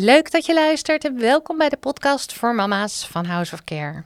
[0.00, 4.04] Leuk dat je luistert en welkom bij de podcast voor mama's van House of Care.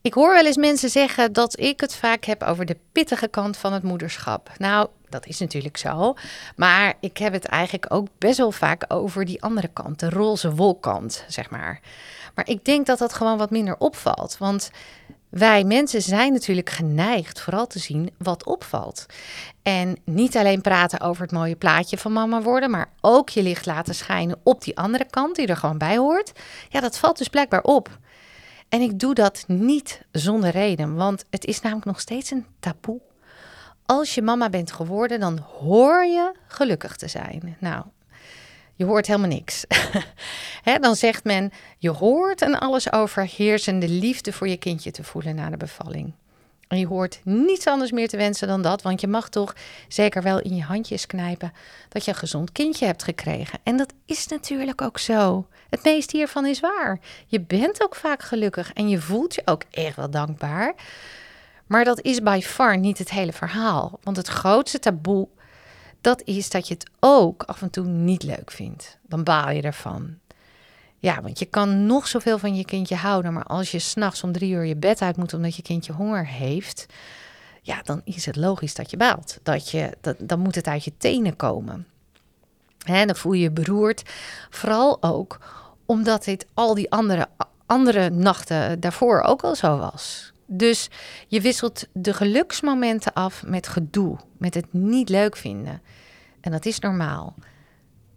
[0.00, 3.56] Ik hoor wel eens mensen zeggen dat ik het vaak heb over de pittige kant
[3.56, 4.50] van het moederschap.
[4.58, 6.14] Nou, dat is natuurlijk zo.
[6.56, 10.54] Maar ik heb het eigenlijk ook best wel vaak over die andere kant, de roze
[10.54, 11.80] wolkant, zeg maar.
[12.34, 14.36] Maar ik denk dat dat gewoon wat minder opvalt.
[14.38, 14.70] Want
[15.28, 19.06] wij mensen zijn natuurlijk geneigd vooral te zien wat opvalt.
[19.62, 23.66] En niet alleen praten over het mooie plaatje van mama worden, maar ook je licht
[23.66, 26.32] laten schijnen op die andere kant die er gewoon bij hoort.
[26.68, 27.98] Ja, dat valt dus blijkbaar op.
[28.68, 33.00] En ik doe dat niet zonder reden, want het is namelijk nog steeds een taboe.
[33.86, 37.56] Als je mama bent geworden, dan hoor je gelukkig te zijn.
[37.60, 37.84] Nou,
[38.76, 39.64] je hoort helemaal niks.
[40.80, 45.50] dan zegt men, je hoort en alles overheersende liefde voor je kindje te voelen na
[45.50, 46.12] de bevalling.
[46.68, 49.54] En je hoort niets anders meer te wensen dan dat, want je mag toch
[49.88, 51.52] zeker wel in je handjes knijpen
[51.88, 53.58] dat je een gezond kindje hebt gekregen.
[53.62, 55.46] En dat is natuurlijk ook zo.
[55.70, 57.00] Het meeste hiervan is waar.
[57.26, 60.74] Je bent ook vaak gelukkig en je voelt je ook echt wel dankbaar.
[61.66, 63.98] Maar dat is by far niet het hele verhaal.
[64.02, 65.28] Want het grootste taboe,
[66.06, 68.98] dat is dat je het ook af en toe niet leuk vindt.
[69.02, 70.18] Dan baal je ervan.
[70.98, 74.32] Ja, want je kan nog zoveel van je kindje houden, maar als je s'nachts om
[74.32, 76.86] drie uur je bed uit moet omdat je kindje honger heeft,
[77.62, 79.38] ja, dan is het logisch dat je baalt.
[79.42, 81.86] Dat je, dat, dan moet het uit je tenen komen.
[82.78, 84.02] Hè, dan voel je je beroerd.
[84.50, 85.38] Vooral ook
[85.86, 87.28] omdat dit al die andere,
[87.66, 90.32] andere nachten daarvoor ook al zo was.
[90.46, 90.88] Dus
[91.26, 95.82] je wisselt de geluksmomenten af met gedoe, met het niet leuk vinden.
[96.40, 97.34] En dat is normaal.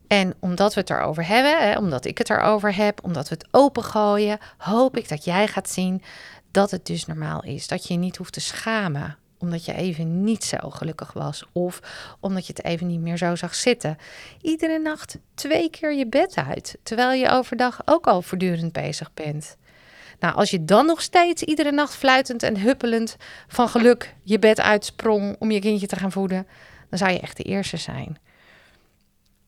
[0.08, 3.47] En omdat we het erover hebben, hè, omdat ik het erover heb, omdat we het
[3.51, 6.01] opengooien, hoop ik dat jij gaat zien
[6.51, 7.67] dat het dus normaal is.
[7.67, 11.79] Dat je je niet hoeft te schamen omdat je even niet zo gelukkig was of
[12.19, 13.97] omdat je het even niet meer zo zag zitten.
[14.41, 19.57] Iedere nacht twee keer je bed uit, terwijl je overdag ook al voortdurend bezig bent.
[20.19, 23.16] Nou, als je dan nog steeds iedere nacht fluitend en huppelend
[23.47, 26.47] van geluk je bed uitsprong om je kindje te gaan voeden,
[26.90, 28.18] dan zou je echt de eerste zijn.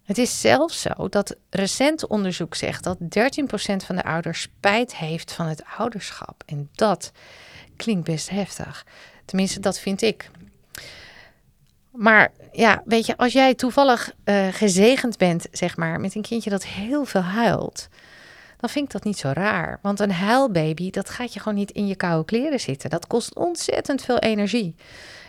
[0.04, 3.06] Het is zelfs zo dat recent onderzoek zegt dat 13%
[3.86, 6.44] van de ouders spijt heeft van het ouderschap.
[6.46, 7.12] En dat
[7.76, 8.86] klinkt best heftig.
[9.26, 10.30] Tenminste, dat vind ik.
[11.92, 16.50] Maar ja, weet je, als jij toevallig uh, gezegend bent, zeg maar, met een kindje
[16.50, 17.88] dat heel veel huilt,
[18.62, 19.80] dan vind ik dat niet zo raar.
[19.82, 22.90] Want een huilbaby, dat gaat je gewoon niet in je koude kleren zitten.
[22.90, 24.76] Dat kost ontzettend veel energie.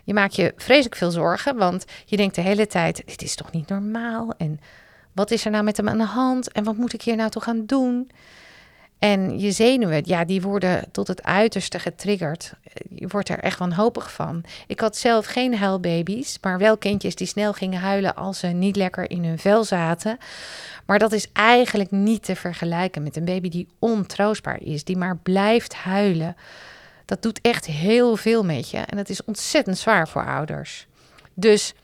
[0.04, 3.52] Je maakt je vreselijk veel zorgen, want je denkt de hele tijd: dit is toch
[3.52, 4.34] niet normaal?
[4.36, 4.60] En
[5.12, 6.52] wat is er nou met hem aan de hand?
[6.52, 8.10] En wat moet ik hier nou toch aan doen?
[9.02, 12.52] En je zenuwen, ja, die worden tot het uiterste getriggerd.
[12.88, 14.44] Je wordt er echt wanhopig van.
[14.66, 18.76] Ik had zelf geen huilbaby's, maar wel kindjes die snel gingen huilen als ze niet
[18.76, 20.18] lekker in hun vel zaten.
[20.86, 25.16] Maar dat is eigenlijk niet te vergelijken met een baby die ontroostbaar is, die maar
[25.16, 26.36] blijft huilen.
[27.04, 30.86] Dat doet echt heel veel met je en dat is ontzettend zwaar voor ouders.
[31.34, 31.74] Dus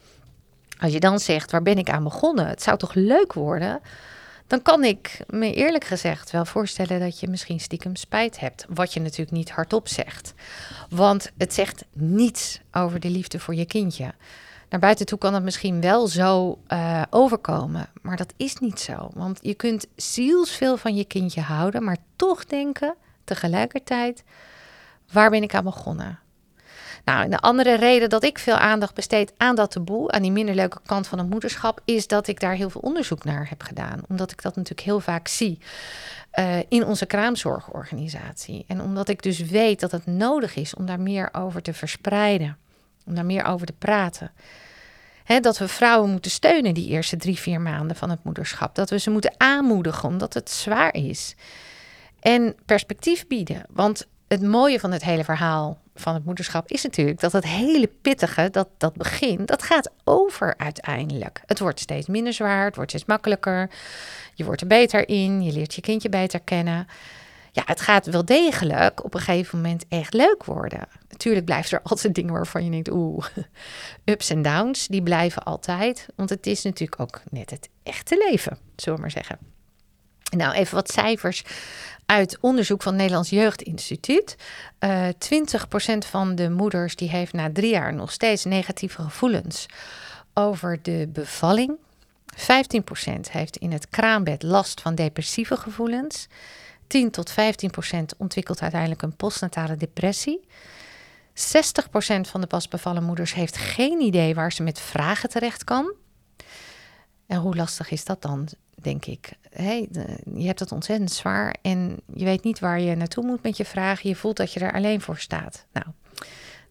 [0.81, 2.47] als je dan zegt, waar ben ik aan begonnen?
[2.47, 3.81] Het zou toch leuk worden?
[4.49, 8.67] Dan kan ik me eerlijk gezegd wel voorstellen dat je misschien stiekem spijt hebt.
[8.69, 10.35] Wat je natuurlijk niet hardop zegt.
[10.89, 14.15] Want het zegt niets over de liefde voor je kindje.
[14.69, 19.11] Naar buiten toe kan het misschien wel zo uh, overkomen, maar dat is niet zo.
[19.15, 22.95] Want je kunt zielsveel van je kindje houden, maar toch denken
[23.25, 24.25] tegelijkertijd:
[25.13, 26.19] waar ben ik aan begonnen?
[27.09, 30.55] Nou, de andere reden dat ik veel aandacht besteed aan dat taboe, aan die minder
[30.55, 34.01] leuke kant van het moederschap, is dat ik daar heel veel onderzoek naar heb gedaan.
[34.09, 35.59] Omdat ik dat natuurlijk heel vaak zie
[36.39, 38.65] uh, in onze kraamzorgorganisatie.
[38.67, 42.57] En omdat ik dus weet dat het nodig is om daar meer over te verspreiden,
[43.07, 44.33] om daar meer over te praten.
[45.25, 48.75] He, dat we vrouwen moeten steunen die eerste drie, vier maanden van het moederschap.
[48.75, 51.35] Dat we ze moeten aanmoedigen omdat het zwaar is.
[52.21, 53.63] En perspectief bieden.
[53.71, 57.91] Want het mooie van het hele verhaal van het moederschap is natuurlijk dat het hele
[58.03, 61.43] pittige, dat, dat begin, dat gaat over uiteindelijk.
[61.47, 63.71] Het wordt steeds minder zwaar, het wordt steeds makkelijker.
[64.35, 66.87] Je wordt er beter in, je leert je kindje beter kennen.
[67.53, 70.89] Ja, het gaat wel degelijk op een gegeven moment echt leuk worden.
[71.09, 73.27] Natuurlijk blijft er altijd dingen waarvan je denkt, oeh,
[74.05, 76.07] ups en downs, die blijven altijd.
[76.17, 79.58] Want het is natuurlijk ook net het echte leven, zullen we maar zeggen.
[80.37, 81.45] Nou, even wat cijfers
[82.07, 84.37] uit onderzoek van het Nederlands Jeugdinstituut.
[84.81, 89.67] Uh, eh, 20% van de moeders die heeft na drie jaar nog steeds negatieve gevoelens
[90.35, 91.77] over de bevalling.
[92.37, 96.27] 15% heeft in het kraambed last van depressieve gevoelens.
[96.87, 97.35] 10 tot 15%
[98.17, 100.47] ontwikkelt uiteindelijk een postnatale depressie.
[101.35, 101.41] 60%
[102.21, 105.95] van de pas bevallen moeders heeft geen idee waar ze met vragen terecht kan.
[107.27, 108.49] En hoe lastig is dat dan?
[108.83, 109.33] Denk ik.
[109.51, 109.89] Hey,
[110.35, 113.65] je hebt het ontzettend zwaar en je weet niet waar je naartoe moet met je
[113.65, 114.09] vragen.
[114.09, 115.67] Je voelt dat je er alleen voor staat.
[115.73, 115.87] Nou,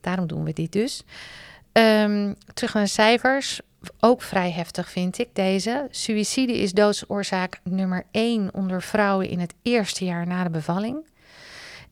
[0.02, 1.04] daarom doen we dit dus.
[1.72, 3.62] Ehm, terug naar de cijfers.
[4.00, 5.88] Ook vrij heftig vind ik deze.
[5.90, 11.06] Suïcide is doodsoorzaak nummer 1 onder vrouwen in het eerste jaar na de bevalling.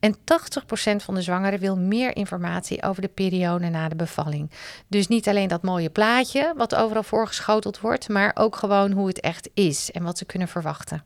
[0.06, 4.52] En 80% van de zwangeren wil meer informatie over de periode na de bevalling.
[4.88, 9.20] Dus niet alleen dat mooie plaatje wat overal voorgeschoteld wordt, maar ook gewoon hoe het
[9.20, 11.04] echt is en wat ze kunnen verwachten.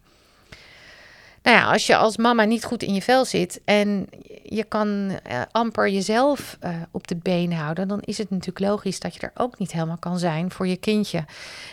[1.44, 4.08] Nou ja, als je als mama niet goed in je vel zit en
[4.44, 9.00] je kan uh, amper jezelf uh, op de been houden, dan is het natuurlijk logisch
[9.00, 11.26] dat je er ook niet helemaal kan zijn voor je kindje.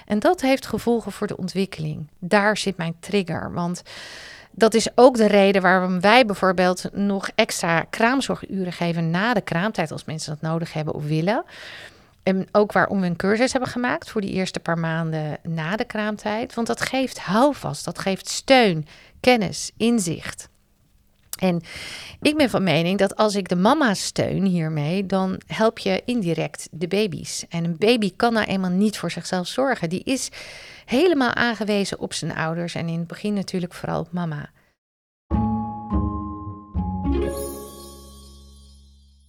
[0.07, 2.09] En dat heeft gevolgen voor de ontwikkeling.
[2.19, 3.53] Daar zit mijn trigger.
[3.53, 3.83] Want
[4.59, 9.93] dat is ook de reden waarom wij bijvoorbeeld nog extra kraamzorguren geven na de kraamtijd,
[9.93, 11.45] als mensen dat nodig hebben of willen.
[12.23, 15.85] En ook waarom we een cursus hebben gemaakt voor die eerste paar maanden na de
[15.85, 16.55] kraamtijd.
[16.55, 18.87] Want dat geeft houvast, dat geeft steun,
[19.21, 20.49] kennis, inzicht.
[21.39, 21.63] En
[22.21, 26.69] ik ben van mening dat als ik de mama steun hiermee, dan help je indirect
[26.71, 27.45] de baby's.
[27.49, 29.89] En een baby kan nou eenmaal niet voor zichzelf zorgen.
[29.89, 30.31] Die is
[30.87, 34.51] helemaal aangewezen op zijn ouders en in het begin natuurlijk vooral op mama.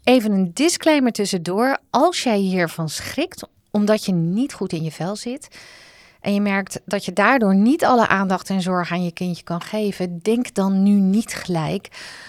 [0.04, 1.78] Even een disclaimer tussendoor.
[1.90, 5.48] Als jij hiervan schrikt omdat je niet goed in je vel zit
[6.22, 9.62] en je merkt dat je daardoor niet alle aandacht en zorg aan je kindje kan
[9.62, 11.88] geven, denk dan nu niet gelijk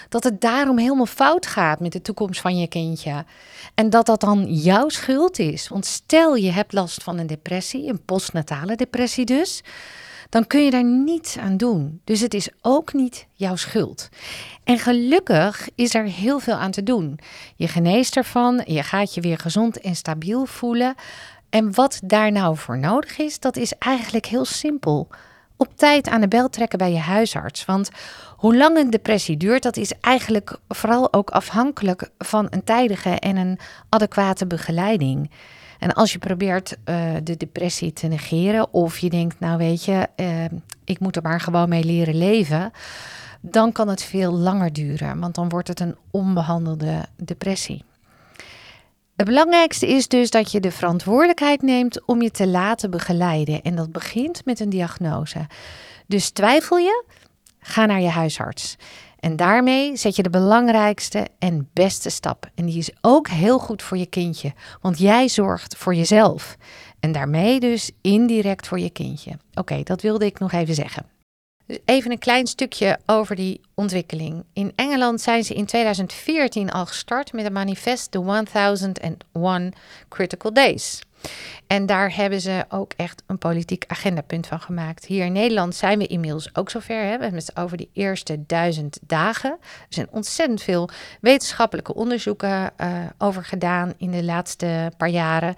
[0.09, 3.25] dat het daarom helemaal fout gaat met de toekomst van je kindje.
[3.73, 5.67] En dat dat dan jouw schuld is.
[5.67, 9.63] Want stel je hebt last van een depressie, een postnatale depressie dus,
[10.29, 12.01] dan kun je daar niets aan doen.
[12.03, 14.09] Dus het is ook niet jouw schuld.
[14.63, 17.19] En gelukkig is er heel veel aan te doen.
[17.55, 20.95] Je geneest ervan, je gaat je weer gezond en stabiel voelen.
[21.49, 25.07] En wat daar nou voor nodig is, dat is eigenlijk heel simpel.
[25.57, 27.65] Op tijd aan de bel trekken bij je huisarts.
[27.65, 27.89] Want
[28.35, 33.37] hoe lang een depressie duurt, dat is eigenlijk vooral ook afhankelijk van een tijdige en
[33.37, 33.59] een
[33.89, 35.31] adequate begeleiding.
[35.79, 40.07] En als je probeert uh, de depressie te negeren, of je denkt, nou weet je,
[40.15, 40.45] uh,
[40.85, 42.71] ik moet er maar gewoon mee leren leven,
[43.41, 47.83] dan kan het veel langer duren, want dan wordt het een onbehandelde depressie.
[49.19, 53.61] Het belangrijkste is dus dat je de verantwoordelijkheid neemt om je te laten begeleiden.
[53.61, 55.47] En dat begint met een diagnose.
[56.07, 57.03] Dus twijfel je?
[57.59, 58.75] Ga naar je huisarts.
[59.19, 62.49] En daarmee zet je de belangrijkste en beste stap.
[62.55, 66.57] En die is ook heel goed voor je kindje, want jij zorgt voor jezelf.
[66.99, 69.31] En daarmee dus indirect voor je kindje.
[69.53, 71.05] Oké, dat wilde ik nog even zeggen.
[71.85, 74.43] Even een klein stukje over die ontwikkeling.
[74.53, 79.73] In Engeland zijn ze in 2014 al gestart met een manifest, The 1001
[80.09, 81.01] Critical Days.
[81.67, 85.05] En daar hebben ze ook echt een politiek agendapunt van gemaakt.
[85.05, 86.95] Hier in Nederland zijn we inmiddels ook zover.
[86.95, 87.17] Hè?
[87.17, 89.51] We hebben het over die eerste duizend dagen.
[89.61, 90.89] Er zijn ontzettend veel
[91.21, 92.87] wetenschappelijke onderzoeken uh,
[93.17, 95.55] over gedaan in de laatste paar jaren.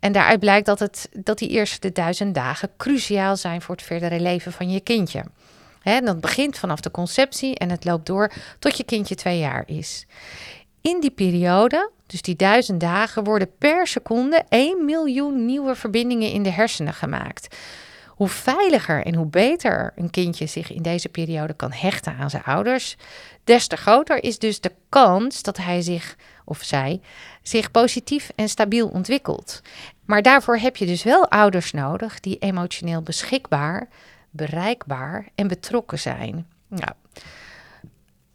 [0.00, 4.20] En daaruit blijkt dat, het, dat die eerste duizend dagen cruciaal zijn voor het verdere
[4.20, 5.24] leven van je kindje.
[5.80, 9.62] Hè, dat begint vanaf de conceptie en het loopt door tot je kindje twee jaar
[9.66, 10.06] is.
[10.82, 16.42] In die periode, dus die duizend dagen, worden per seconde 1 miljoen nieuwe verbindingen in
[16.42, 17.56] de hersenen gemaakt.
[18.08, 22.42] Hoe veiliger en hoe beter een kindje zich in deze periode kan hechten aan zijn
[22.42, 22.96] ouders,
[23.44, 27.00] des te groter is dus de kans dat hij zich of zij
[27.42, 29.62] zich positief en stabiel ontwikkelt.
[30.04, 33.88] Maar daarvoor heb je dus wel ouders nodig die emotioneel beschikbaar,
[34.30, 36.46] bereikbaar en betrokken zijn.
[36.68, 36.92] Nou,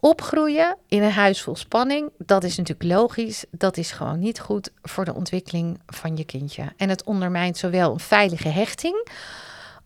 [0.00, 3.44] Opgroeien in een huis vol spanning, dat is natuurlijk logisch.
[3.50, 6.72] Dat is gewoon niet goed voor de ontwikkeling van je kindje.
[6.76, 9.06] En het ondermijnt zowel een veilige hechting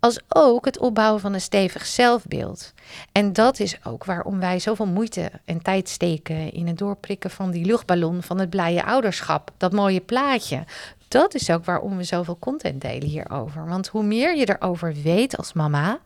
[0.00, 2.72] als ook het opbouwen van een stevig zelfbeeld.
[3.12, 7.50] En dat is ook waarom wij zoveel moeite en tijd steken in het doorprikken van
[7.50, 9.50] die luchtballon van het blije ouderschap.
[9.56, 10.64] Dat mooie plaatje.
[11.08, 13.66] Dat is ook waarom we zoveel content delen hierover.
[13.66, 15.98] Want hoe meer je erover weet als mama,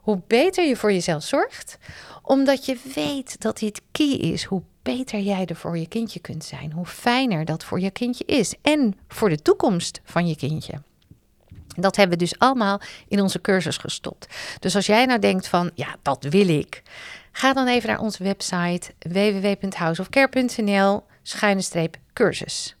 [0.00, 1.78] hoe beter je voor jezelf zorgt,
[2.22, 4.44] omdat je weet dat dit key is.
[4.44, 8.24] Hoe beter jij er voor je kindje kunt zijn, hoe fijner dat voor je kindje
[8.24, 10.82] is en voor de toekomst van je kindje.
[11.76, 14.26] Dat hebben we dus allemaal in onze cursus gestopt.
[14.58, 16.82] Dus als jij nou denkt van, ja, dat wil ik.
[17.32, 22.76] Ga dan even naar onze website www.houseofcare.nl schuine streep cursus.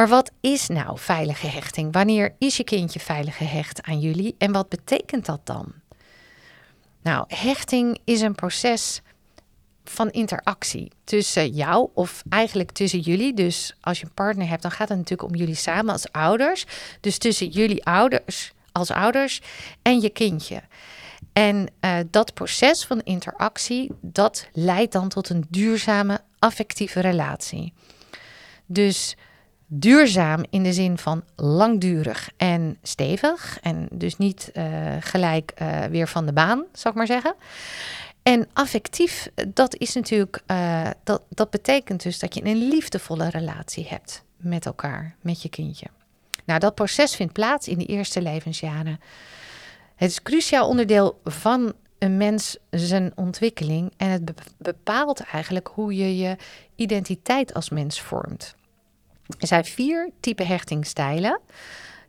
[0.00, 1.92] Maar wat is nou veilige hechting?
[1.92, 5.72] Wanneer is je kindje veilig gehecht aan jullie en wat betekent dat dan?
[7.02, 9.00] Nou, hechting is een proces
[9.84, 13.34] van interactie tussen jou of eigenlijk tussen jullie.
[13.34, 16.66] Dus als je een partner hebt, dan gaat het natuurlijk om jullie samen als ouders.
[17.00, 19.40] Dus tussen jullie ouders als ouders
[19.82, 20.62] en je kindje.
[21.32, 27.72] En uh, dat proces van interactie, dat leidt dan tot een duurzame affectieve relatie.
[28.66, 29.16] Dus
[29.72, 33.58] duurzaam in de zin van langdurig en stevig.
[33.60, 34.64] En dus niet uh,
[35.00, 37.34] gelijk uh, weer van de baan, zal ik maar zeggen.
[38.22, 43.86] En affectief, dat is natuurlijk, uh, dat, dat betekent dus dat je een liefdevolle relatie
[43.88, 45.86] hebt met elkaar, met je kindje.
[46.44, 49.00] Nou, dat proces vindt plaats in de eerste levensjaren.
[49.96, 56.16] Het is cruciaal onderdeel van een mens zijn ontwikkeling en het bepaalt eigenlijk hoe je
[56.16, 56.36] je
[56.74, 58.54] identiteit als mens vormt.
[59.38, 61.40] Er zijn vier type hechtingstijlen.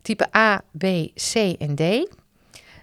[0.02, 0.84] Type A, B,
[1.16, 1.82] C en D.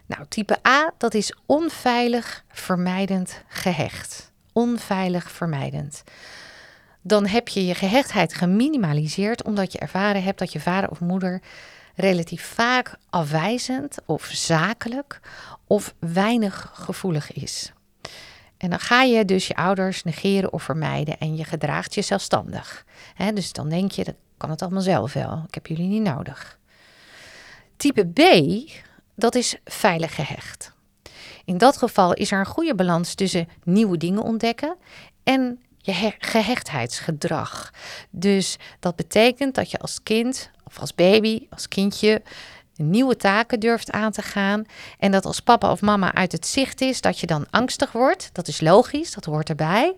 [0.06, 4.32] Nou, type A, dat is onveilig, vermijdend, gehecht.
[4.52, 6.02] Onveilig, vermijdend.
[7.02, 11.42] Dan heb je je gehechtheid geminimaliseerd omdat je ervaren hebt dat je vader of moeder
[11.94, 15.20] relatief vaak afwijzend of zakelijk
[15.66, 17.72] of weinig gevoelig is.
[18.58, 22.84] En dan ga je dus je ouders negeren of vermijden en je gedraagt je zelfstandig.
[23.34, 25.44] dus dan denk je, dat kan het allemaal zelf wel.
[25.46, 26.58] Ik heb jullie niet nodig.
[27.76, 28.20] Type B,
[29.14, 30.72] dat is veilig gehecht.
[31.44, 34.76] In dat geval is er een goede balans tussen nieuwe dingen ontdekken
[35.22, 37.72] en je gehechtheidsgedrag.
[38.10, 42.22] Dus dat betekent dat je als kind of als baby, als kindje,
[42.82, 44.64] nieuwe taken durft aan te gaan.
[44.98, 48.30] En dat als papa of mama uit het zicht is, dat je dan angstig wordt.
[48.32, 49.94] Dat is logisch, dat hoort erbij.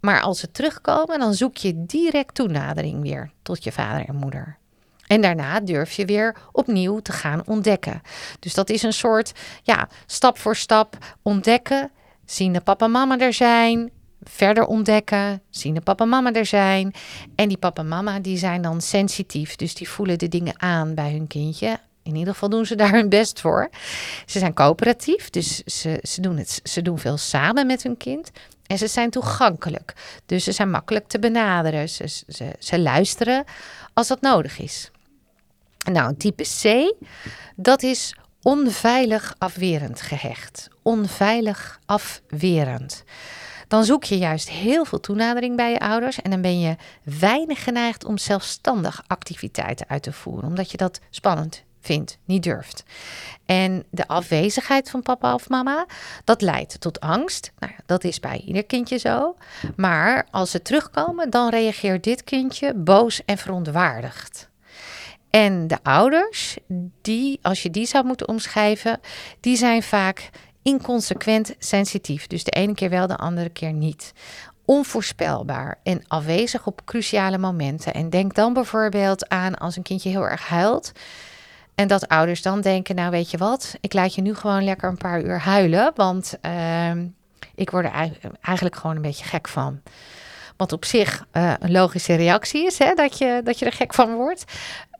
[0.00, 4.58] Maar als ze terugkomen, dan zoek je direct toenadering weer tot je vader en moeder.
[5.06, 8.02] En daarna durf je weer opnieuw te gaan ontdekken.
[8.38, 11.90] Dus dat is een soort, ja, stap voor stap ontdekken.
[12.24, 13.90] Zien de papa en mama er zijn.
[14.22, 15.42] Verder ontdekken.
[15.50, 16.94] Zien de papa en mama er zijn.
[17.34, 19.56] En die papa en mama die zijn dan sensitief.
[19.56, 21.78] Dus die voelen de dingen aan bij hun kindje.
[22.02, 23.70] In ieder geval doen ze daar hun best voor.
[24.26, 28.30] Ze zijn coöperatief, dus ze, ze, doen het, ze doen veel samen met hun kind.
[28.66, 29.94] En ze zijn toegankelijk.
[30.26, 31.88] Dus ze zijn makkelijk te benaderen.
[31.88, 33.44] Ze, ze, ze luisteren
[33.92, 34.90] als dat nodig is.
[35.92, 36.94] Nou, type C,
[37.56, 40.68] dat is onveilig afwerend gehecht.
[40.82, 43.04] Onveilig afwerend.
[43.68, 47.64] Dan zoek je juist heel veel toenadering bij je ouders en dan ben je weinig
[47.64, 52.82] geneigd om zelfstandig activiteiten uit te voeren, omdat je dat spannend vindt, niet durft.
[53.46, 55.86] En de afwezigheid van papa of mama,
[56.24, 57.52] dat leidt tot angst.
[57.58, 59.36] Nou, dat is bij ieder kindje zo.
[59.76, 64.50] Maar als ze terugkomen, dan reageert dit kindje boos en verontwaardigd.
[65.30, 66.56] En de ouders,
[67.02, 69.00] die, als je die zou moeten omschrijven,
[69.40, 70.30] die zijn vaak
[70.62, 72.26] inconsequent sensitief.
[72.26, 74.12] Dus de ene keer wel, de andere keer niet.
[74.64, 77.94] Onvoorspelbaar en afwezig op cruciale momenten.
[77.94, 80.92] En denk dan bijvoorbeeld aan als een kindje heel erg huilt.
[81.74, 84.88] En dat ouders dan denken, nou weet je wat, ik laat je nu gewoon lekker
[84.88, 86.90] een paar uur huilen, want uh,
[87.54, 88.10] ik word er
[88.40, 89.80] eigenlijk gewoon een beetje gek van.
[90.56, 93.94] Wat op zich uh, een logische reactie is, hè, dat, je, dat je er gek
[93.94, 94.44] van wordt.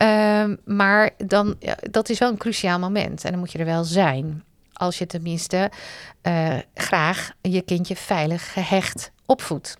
[0.02, 1.56] Uh, maar dan,
[1.90, 4.44] dat is wel een cruciaal moment en dan moet je er wel zijn.
[4.72, 5.70] Als je tenminste
[6.22, 9.76] uh, graag je kindje veilig gehecht opvoedt.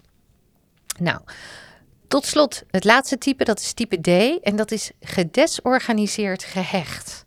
[0.98, 1.20] Nou,
[2.12, 4.42] tot slot, het laatste type, dat is type D.
[4.42, 7.24] En dat is gedesorganiseerd gehecht.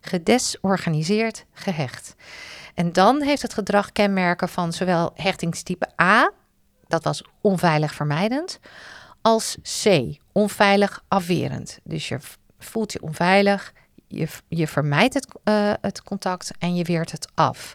[0.00, 2.14] Gedesorganiseerd gehecht.
[2.74, 6.32] En dan heeft het gedrag kenmerken van zowel hechtingstype A,
[6.86, 8.58] dat was onveilig vermijdend,
[9.22, 11.78] als C, onveilig afwerend.
[11.84, 12.18] Dus je
[12.58, 13.72] voelt je onveilig,
[14.08, 17.74] je, je vermijdt het, uh, het contact en je weert het af.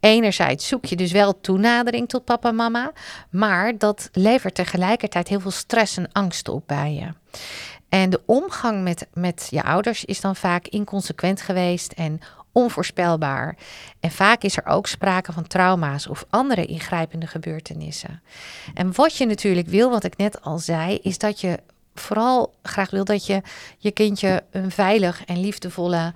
[0.00, 2.92] Enerzijds zoek je dus wel toenadering tot papa en mama,
[3.30, 7.38] maar dat levert tegelijkertijd heel veel stress en angst op bij je.
[7.88, 12.20] En de omgang met, met je ouders is dan vaak inconsequent geweest en
[12.52, 13.56] onvoorspelbaar.
[14.00, 18.22] En vaak is er ook sprake van trauma's of andere ingrijpende gebeurtenissen.
[18.74, 21.58] En wat je natuurlijk wil, wat ik net al zei, is dat je
[21.94, 23.42] vooral graag wil dat je
[23.78, 26.12] je kindje een veilig en liefdevolle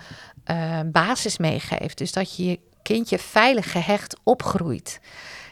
[0.50, 1.98] uh, basis meegeeft.
[1.98, 5.00] Dus dat je je kindje veilig gehecht opgroeit.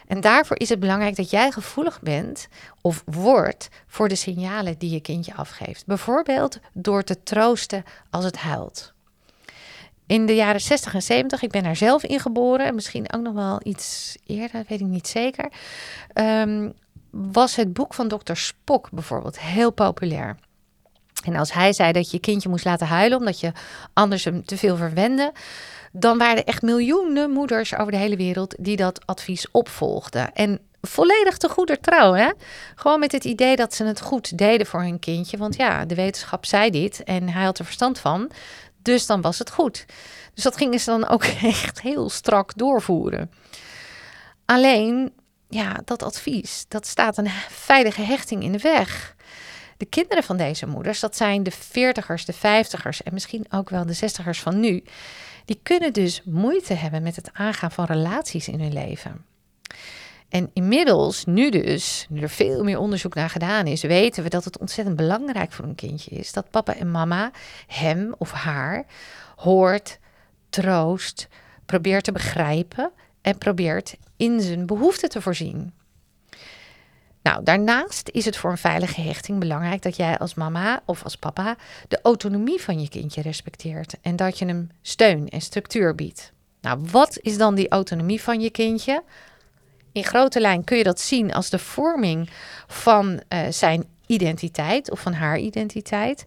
[0.07, 2.47] En daarvoor is het belangrijk dat jij gevoelig bent
[2.81, 5.85] of wordt voor de signalen die je kindje afgeeft.
[5.85, 8.93] Bijvoorbeeld door te troosten als het huilt.
[10.07, 13.33] In de jaren 60 en 70, ik ben daar zelf in geboren, misschien ook nog
[13.33, 15.51] wel iets eerder, weet ik niet zeker.
[16.13, 16.73] Um,
[17.17, 20.37] was het boek van dokter Spock bijvoorbeeld heel populair.
[21.23, 23.51] En als hij zei dat je kindje moest laten huilen omdat je
[23.93, 25.33] anders hem te veel verwende,
[25.91, 30.33] dan waren er echt miljoenen moeders over de hele wereld die dat advies opvolgden.
[30.33, 32.31] En volledig te goeder trouw, hè?
[32.75, 35.37] Gewoon met het idee dat ze het goed deden voor hun kindje.
[35.37, 38.31] Want ja, de wetenschap zei dit en hij had er verstand van.
[38.81, 39.85] Dus dan was het goed.
[40.33, 43.31] Dus dat gingen ze dan ook echt heel strak doorvoeren.
[44.45, 45.13] Alleen,
[45.49, 49.15] ja, dat advies, dat staat een veilige hechting in de weg.
[49.77, 53.85] De kinderen van deze moeders, dat zijn de veertigers, de vijftigers en misschien ook wel
[53.85, 54.83] de zestigers van nu,
[55.45, 59.25] die kunnen dus moeite hebben met het aangaan van relaties in hun leven.
[60.29, 64.43] En inmiddels, nu dus, nu er veel meer onderzoek naar gedaan is, weten we dat
[64.43, 67.31] het ontzettend belangrijk voor een kindje is dat papa en mama
[67.67, 68.85] hem of haar
[69.35, 69.99] hoort,
[70.49, 71.27] troost,
[71.65, 75.73] probeert te begrijpen en probeert in zijn behoeften te voorzien.
[77.21, 81.15] Nou, daarnaast is het voor een veilige hechting belangrijk dat jij als mama of als
[81.15, 81.55] papa
[81.87, 86.31] de autonomie van je kindje respecteert en dat je hem steun en structuur biedt.
[86.61, 89.03] Nou, wat is dan die autonomie van je kindje?
[89.91, 92.29] In grote lijn kun je dat zien als de vorming
[92.67, 96.23] van uh, zijn identiteit of van haar identiteit.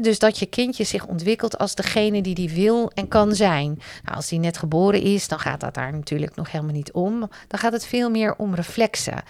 [0.00, 3.82] dus dat je kindje zich ontwikkelt als degene die die wil en kan zijn.
[4.04, 7.18] Nou, als die net geboren is, dan gaat dat daar natuurlijk nog helemaal niet om.
[7.48, 9.22] Dan gaat het veel meer om reflexen.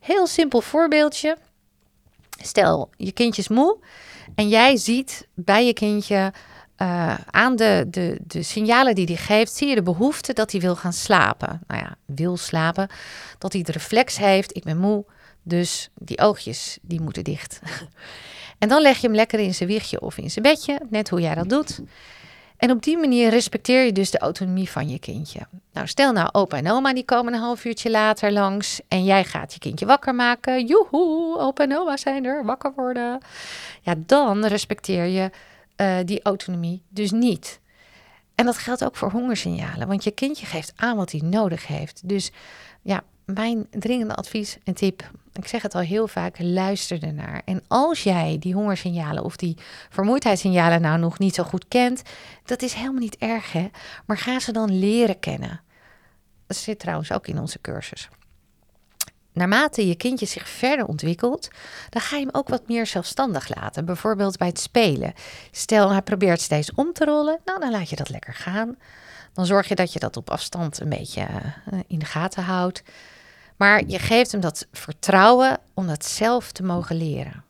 [0.00, 1.36] Heel simpel voorbeeldje.
[2.42, 3.78] Stel, je kindje is moe
[4.34, 6.32] en jij ziet bij je kindje
[6.82, 10.60] uh, aan de, de, de signalen die hij geeft, zie je de behoefte dat hij
[10.60, 11.60] wil gaan slapen.
[11.66, 12.88] Nou ja, wil slapen.
[13.38, 15.04] Dat hij de reflex heeft, ik ben moe,
[15.48, 17.60] dus die oogjes, die moeten dicht.
[18.58, 21.20] en dan leg je hem lekker in zijn wiegje of in zijn bedje, net hoe
[21.20, 21.80] jij dat doet.
[22.58, 25.40] En op die manier respecteer je dus de autonomie van je kindje.
[25.72, 29.24] Nou, stel nou opa en oma die komen een half uurtje later langs en jij
[29.24, 30.66] gaat je kindje wakker maken.
[30.66, 33.20] Joehoe, opa en oma zijn er, wakker worden.
[33.82, 35.30] Ja, dan respecteer je
[35.76, 37.60] uh, die autonomie dus niet.
[38.34, 42.08] En dat geldt ook voor hongersignalen, want je kindje geeft aan wat hij nodig heeft.
[42.08, 42.30] Dus
[42.82, 43.02] ja,
[43.34, 47.42] mijn dringende advies en tip, ik zeg het al heel vaak, luister ernaar.
[47.44, 49.56] En als jij die hongersignalen of die
[49.88, 52.02] vermoeidheidssignalen nou nog niet zo goed kent,
[52.44, 53.68] dat is helemaal niet erg hè,
[54.06, 55.60] maar ga ze dan leren kennen.
[56.46, 58.08] Dat zit trouwens ook in onze cursus
[59.38, 61.48] naarmate je kindje zich verder ontwikkelt,
[61.90, 63.84] dan ga je hem ook wat meer zelfstandig laten.
[63.84, 65.12] Bijvoorbeeld bij het spelen.
[65.50, 68.76] Stel, hij probeert steeds om te rollen, nou dan laat je dat lekker gaan.
[69.32, 72.82] Dan zorg je dat je dat op afstand een beetje eh, in de gaten houdt.
[73.58, 77.44] Maar je geeft hem dat vertrouwen om dat zelf te mogen leren.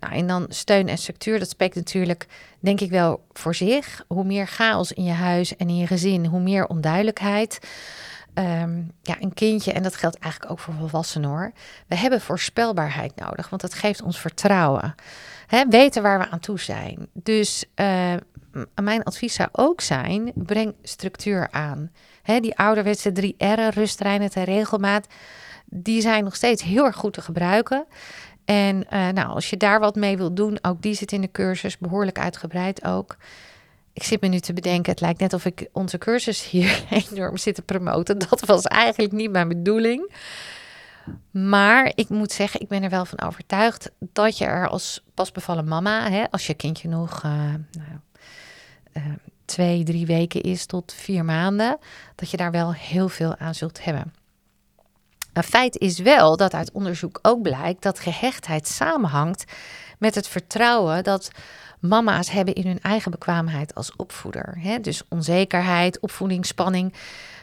[0.00, 2.26] Nou, en dan steun en structuur, dat spreekt natuurlijk,
[2.60, 4.04] denk ik wel, voor zich.
[4.08, 7.58] Hoe meer chaos in je huis en in je gezin, hoe meer onduidelijkheid.
[8.34, 11.52] Ehm, ja, een kindje, en dat geldt eigenlijk ook voor volwassenen hoor.
[11.86, 14.94] We hebben voorspelbaarheid nodig, want dat geeft ons vertrouwen.
[15.46, 17.08] Hè, weten waar we aan toe zijn.
[17.12, 18.12] Dus uh,
[18.82, 21.90] mijn advies zou ook zijn: breng structuur aan.
[22.24, 25.06] Die ouderwetse drie R'en, rust, reinheid en regelmaat,
[25.66, 27.86] die zijn nog steeds heel erg goed te gebruiken.
[28.44, 31.30] En uh, nou, als je daar wat mee wilt doen, ook die zit in de
[31.30, 33.16] cursus, behoorlijk uitgebreid ook
[33.92, 37.36] ik zit me nu te bedenken, het lijkt net of ik onze cursus hier enorm
[37.36, 38.18] zit te promoten.
[38.18, 40.14] Dat was eigenlijk niet mijn bedoeling.
[41.30, 45.68] Maar ik moet zeggen, ik ben er wel van overtuigd dat je er als pasbevallen
[45.68, 48.00] mama, hè, als je kindje nog uh, nou,
[48.92, 49.02] uh,
[49.44, 51.78] twee, drie weken is tot vier maanden,
[52.14, 54.12] dat je daar wel heel veel aan zult hebben.
[55.32, 59.44] Een feit is wel dat uit onderzoek ook blijkt dat gehechtheid samenhangt
[59.98, 61.30] met het vertrouwen dat
[61.80, 64.58] mama's hebben in hun eigen bekwaamheid als opvoeder.
[64.80, 66.94] Dus onzekerheid, opvoedingsspanning.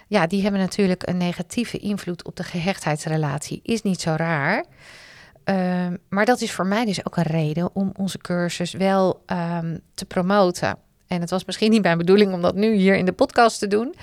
[0.07, 3.59] Ja, die hebben natuurlijk een negatieve invloed op de gehechtheidsrelatie.
[3.63, 4.65] Is niet zo raar.
[5.43, 9.77] Ehm, maar dat is voor mij dus ook een reden om onze cursus wel ehm,
[9.93, 10.77] te promoten.
[11.09, 13.67] En het was misschien niet mijn bedoeling om dat nu hier in de podcast te
[13.67, 13.95] doen.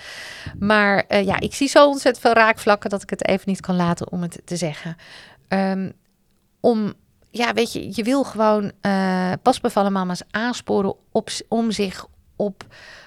[0.58, 3.76] Maar uh, ja, ik zie zo ontzettend veel raakvlakken dat ik het even niet kan
[3.76, 4.96] laten om het te zeggen.
[5.48, 5.92] Um,
[6.60, 6.94] om
[7.30, 10.94] ja, weet je, je wil gewoon uh, pasbevallen mama's aansporen
[11.48, 12.64] om zich op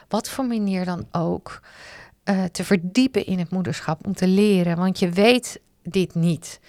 [0.07, 1.62] wat voor manier dan ook
[2.25, 4.77] uh, te verdiepen in het moederschap, om te leren.
[4.77, 6.59] Want je weet dit niet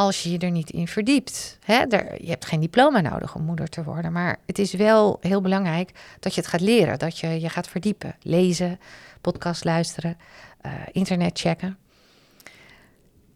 [0.00, 1.58] als je je er niet in verdiept.
[1.64, 1.74] Hè?
[1.74, 5.40] Er, je hebt geen diploma nodig om moeder te worden, maar het is wel heel
[5.40, 8.80] belangrijk dat je het gaat leren, dat je je gaat verdiepen, lezen,
[9.20, 10.18] podcast luisteren,
[10.66, 11.78] uh, internet checken.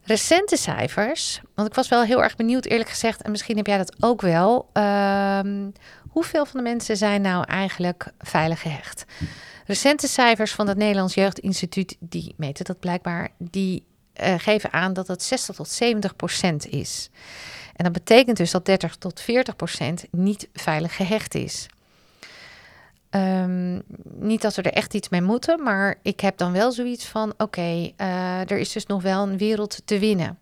[0.02, 3.78] Recente cijfers, want ik was wel heel erg benieuwd eerlijk gezegd, en misschien heb jij
[3.78, 4.70] dat ook wel.
[4.72, 5.72] Um,
[6.08, 9.04] hoeveel van de mensen zijn nou eigenlijk veilig gehecht?
[9.66, 13.86] Recente cijfers van het Nederlands Jeugdinstituut, die meten dat blijkbaar, die
[14.22, 17.10] uh, geven aan dat het 60 tot 70 procent is.
[17.76, 21.66] En dat betekent dus dat 30 tot 40 procent niet veilig gehecht is.
[23.10, 27.04] Um, niet dat we er echt iets mee moeten, maar ik heb dan wel zoiets
[27.04, 30.38] van: oké, uh, er is dus nog wel een wereld te winnen.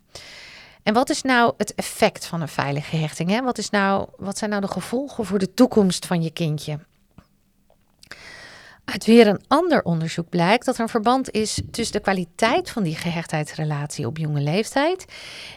[0.82, 3.30] En wat is nou het effect van een veilige hechting?
[3.30, 3.42] Hè?
[3.42, 6.78] Wat, is nou, wat zijn nou de gevolgen voor de toekomst van je kindje?
[8.84, 12.82] Uit weer een ander onderzoek blijkt dat er een verband is tussen de kwaliteit van
[12.82, 15.04] die gehechtheidsrelatie op jonge leeftijd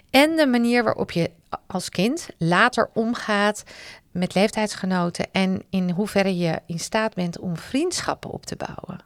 [0.10, 1.32] en de manier waarop je
[1.68, 3.64] als kind later omgaat
[4.12, 9.04] met leeftijdsgenoten en in hoeverre je in staat bent om vriendschappen op te bouwen.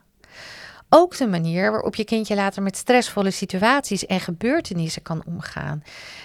[0.88, 5.82] Ook de manier waarop je kindje later met stressvolle situaties en gebeurtenissen kan omgaan.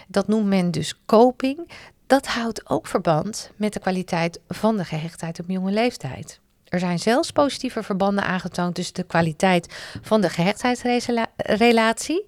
[0.07, 1.71] Dat noemt men dus coping.
[2.07, 6.39] Dat houdt ook verband met de kwaliteit van de gehechtheid op jonge leeftijd.
[6.65, 12.25] Er zijn zelfs positieve verbanden aangetoond tussen de kwaliteit van de gehechtheidsrelatie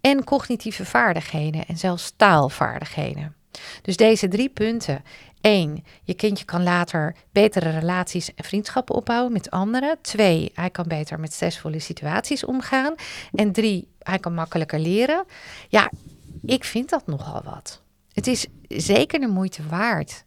[0.00, 3.34] en cognitieve vaardigheden en zelfs taalvaardigheden.
[3.82, 5.04] Dus deze drie punten.
[5.40, 9.98] Eén, je kindje kan later betere relaties en vriendschappen opbouwen met anderen.
[10.00, 12.94] Twee, hij kan beter met stressvolle situaties omgaan.
[13.32, 15.24] En drie, hij kan makkelijker leren.
[15.68, 15.90] Ja,
[16.42, 17.82] ik vind dat nogal wat.
[18.12, 20.24] Het is zeker de moeite waard,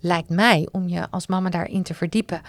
[0.00, 2.42] lijkt mij, om je als mama daarin te verdiepen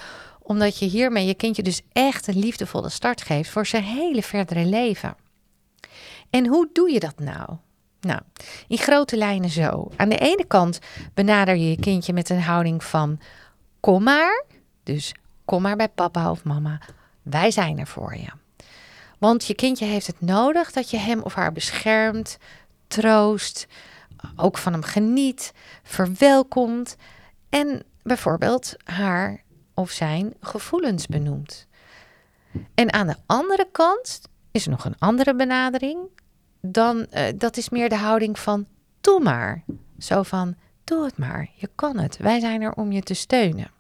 [0.46, 4.66] omdat je hiermee je kindje dus echt een liefdevolle start geeft voor zijn hele verdere
[4.66, 5.16] leven.
[6.30, 7.50] En hoe doe je dat nou?
[8.00, 8.22] Nou,
[8.68, 9.92] in grote lijnen zo.
[9.96, 10.80] Aan de ene kant
[11.14, 13.20] benader je je kindje met een houding van
[13.80, 14.44] kom maar.
[14.84, 16.82] Dus kom maar bij papa of mama.
[17.22, 18.30] Wij zijn er voor je.
[19.20, 22.38] Want je kindje heeft het nodig dat je hem of haar beschermt,
[22.88, 23.68] troost,
[24.36, 25.54] ook van hem geniet,
[25.84, 26.96] verwelkomt
[27.50, 29.44] en bijvoorbeeld haar
[29.76, 31.68] of zijn gevoelens benoemt.
[32.74, 36.00] En aan de andere kant is er nog een andere benadering.
[36.62, 38.68] Dan, uh, dat is meer de houding van
[39.02, 39.64] doe maar.
[40.00, 42.18] Zo van doe het maar, je kan het.
[42.18, 43.74] Wij zijn er om je te steunen.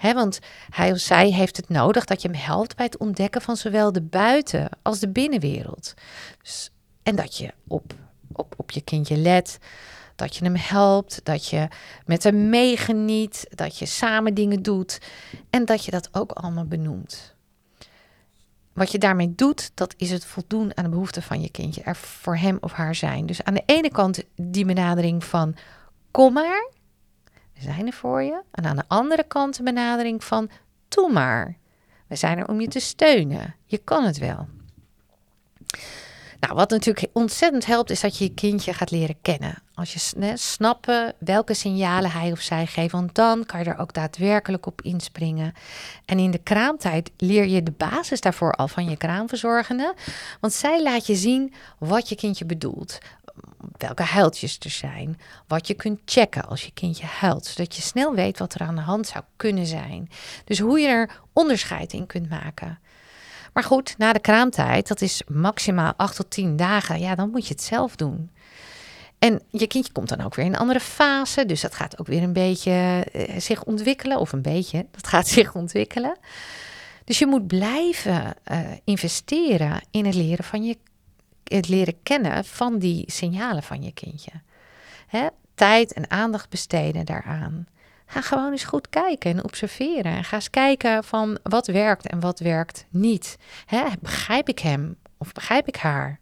[0.00, 0.38] Want
[0.70, 3.92] hij of zij heeft het nodig dat je hem helpt bij het ontdekken van zowel
[3.92, 5.94] de buiten- als de binnenwereld.
[6.42, 6.70] Dus,
[7.02, 7.92] en dat je op,
[8.32, 9.58] op, op je kindje let,
[10.16, 11.68] dat je hem helpt, dat je
[12.04, 15.00] met hem meegeniet, dat je samen dingen doet
[15.50, 17.34] en dat je dat ook allemaal benoemt.
[18.72, 21.96] Wat je daarmee doet, dat is het voldoen aan de behoeften van je kindje, er
[21.96, 23.26] voor hem of haar zijn.
[23.26, 25.56] Dus aan de ene kant die benadering van
[26.10, 26.70] kom maar,
[27.54, 28.42] we zijn er voor je.
[28.50, 30.50] En aan de andere kant de benadering van
[30.88, 31.56] doe maar,
[32.06, 33.54] we zijn er om je te steunen.
[33.64, 34.48] Je kan het wel.
[36.40, 39.62] Nou, wat natuurlijk ontzettend helpt, is dat je je kindje gaat leren kennen.
[39.76, 43.78] Als je ne, snappen welke signalen hij of zij geeft, want dan kan je er
[43.78, 45.54] ook daadwerkelijk op inspringen.
[46.04, 49.94] En in de kraamtijd leer je de basis daarvoor al van je kraamverzorgende,
[50.40, 52.98] want zij laat je zien wat je kindje bedoelt.
[53.76, 58.14] Welke huiltjes er zijn, wat je kunt checken als je kindje huilt, zodat je snel
[58.14, 60.10] weet wat er aan de hand zou kunnen zijn.
[60.44, 62.78] Dus hoe je er onderscheid in kunt maken.
[63.52, 67.46] Maar goed, na de kraamtijd, dat is maximaal 8 tot 10 dagen, ja, dan moet
[67.46, 68.30] je het zelf doen.
[69.26, 72.06] En je kindje komt dan ook weer in een andere fase, dus dat gaat ook
[72.06, 76.16] weer een beetje eh, zich ontwikkelen, of een beetje, dat gaat zich ontwikkelen.
[77.04, 80.78] Dus je moet blijven uh, investeren in het leren van je,
[81.44, 84.30] het leren kennen van die signalen van je kindje.
[85.06, 85.26] Hè?
[85.54, 87.66] Tijd en aandacht besteden daaraan.
[88.06, 90.12] Ga gewoon eens goed kijken en observeren.
[90.12, 93.36] En ga eens kijken van wat werkt en wat werkt niet.
[93.66, 96.20] Hè, begrijp ik hem of begrijp ik haar?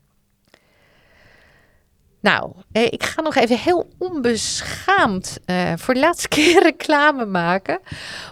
[2.24, 7.80] Nou, eh, ik ga nog even heel onbeschaamd uh, voor de laatste keer reclame maken.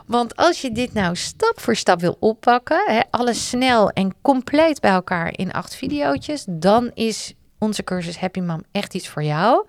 [0.07, 4.81] Want als je dit nou stap voor stap wil oppakken, hè, alles snel en compleet
[4.81, 9.67] bij elkaar in acht video's, dan is onze cursus Happy Mom echt iets voor jou.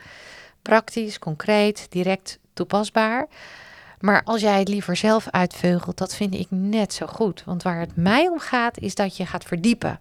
[0.61, 3.27] Praktisch, concreet, direct toepasbaar.
[4.03, 7.43] Maar als jij het liever zelf uitveugelt, dat vind ik net zo goed.
[7.45, 9.99] Want waar het mij om gaat, is dat je gaat verdiepen.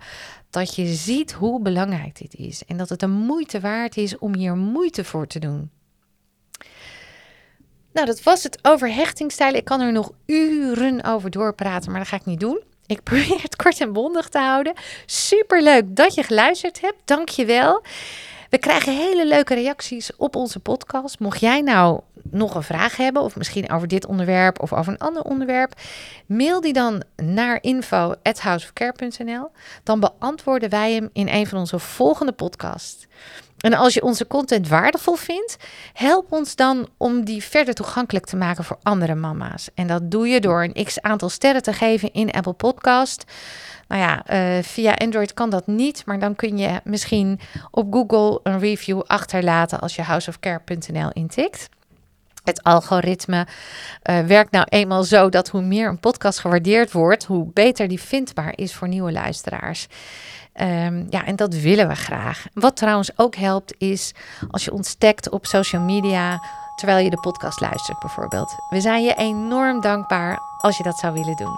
[0.50, 2.64] Dat je ziet hoe belangrijk dit is.
[2.64, 5.70] En dat het een moeite waard is om hier moeite voor te doen.
[7.92, 9.58] Nou, dat was het over hechtingstijlen.
[9.58, 12.62] Ik kan er nog uren over doorpraten, maar dat ga ik niet doen.
[12.86, 14.74] Ik probeer het kort en bondig te houden.
[15.06, 16.98] Super leuk dat je geluisterd hebt.
[17.04, 17.82] Dank je wel.
[18.52, 21.18] We krijgen hele leuke reacties op onze podcast.
[21.18, 24.98] Mocht jij nou nog een vraag hebben, of misschien over dit onderwerp of over een
[24.98, 25.72] ander onderwerp,
[26.26, 29.50] mail die dan naar info.houseofcare.nl.
[29.82, 33.06] Dan beantwoorden wij hem in een van onze volgende podcasts.
[33.62, 35.57] En als je onze content waardevol vindt,
[35.92, 39.68] help ons dan om die verder toegankelijk te maken voor andere mama's.
[39.75, 43.25] En dat doe je door een x aantal sterren te geven in Apple Podcast.
[43.88, 44.25] Nou ja,
[44.57, 49.01] uh, via Android kan dat niet, maar dan kun je misschien op Google een review
[49.07, 51.68] achterlaten als je houseofcare.nl intikt.
[52.44, 53.46] Het algoritme
[54.11, 58.01] uh, werkt nou eenmaal zo dat hoe meer een podcast gewaardeerd wordt, hoe beter die
[58.01, 59.87] vindbaar is voor nieuwe luisteraars.
[60.60, 62.44] Um, ja, en dat willen we graag.
[62.54, 64.14] Wat trouwens ook helpt, is
[64.50, 64.96] als je ons
[65.30, 66.40] op social media
[66.76, 68.54] terwijl je de podcast luistert, bijvoorbeeld.
[68.70, 71.56] We zijn je enorm dankbaar als je dat zou willen doen.